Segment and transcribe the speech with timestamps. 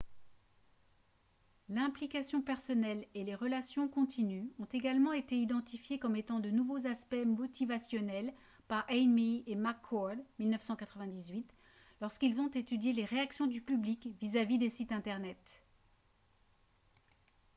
[1.69, 7.23] «l’implication personnelle» et «les relations continues» ont également été identifiées comme étant de nouveaux aspects
[7.23, 8.33] motivationnels
[8.67, 11.53] par eighmey et mccord 1998
[12.01, 15.37] lorsqu’ils ont étudié les réactions du public vis-à-vis des sites internet